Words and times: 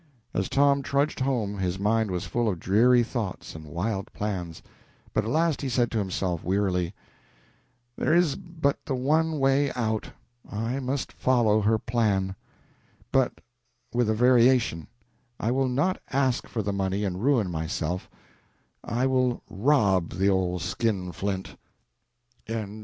As 0.33 0.49
Tom 0.49 0.81
trudged 0.81 1.19
home 1.19 1.59
his 1.59 1.77
mind 1.77 2.09
was 2.09 2.25
full 2.25 2.49
of 2.49 2.59
dreary 2.59 3.03
thoughts 3.03 3.53
and 3.53 3.65
wild 3.67 4.11
plans; 4.13 4.63
but 5.13 5.23
at 5.25 5.29
last 5.29 5.61
he 5.61 5.69
said 5.69 5.91
to 5.91 5.99
himself, 5.99 6.43
wearily 6.43 6.95
"There 7.95 8.15
is 8.15 8.35
but 8.35 8.83
the 8.83 8.95
one 8.95 9.37
way 9.37 9.71
out. 9.73 10.07
I 10.51 10.79
must 10.79 11.11
follow 11.11 11.61
her 11.61 11.77
plan. 11.77 12.35
But 13.11 13.41
with 13.93 14.09
a 14.09 14.15
variation 14.15 14.87
I 15.39 15.51
will 15.51 15.69
not 15.69 16.01
ask 16.11 16.47
for 16.47 16.63
the 16.63 16.73
money 16.73 17.03
and 17.03 17.21
ruin 17.23 17.51
myself; 17.51 18.09
I 18.83 19.05
will 19.05 19.43
rob 19.51 20.13
the 20.13 20.29
old 20.29 20.63
skinflint." 20.63 21.45
CHAPTER 21.45 21.59
XIX. 21.59 21.59
The 21.59 22.45
Prophecy 22.47 22.63
Realized. 22.65 22.79